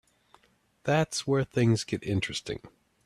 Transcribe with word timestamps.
That's 0.83 1.27
where 1.27 1.43
things 1.43 1.83
get 1.83 2.01
interesting. 2.01 2.61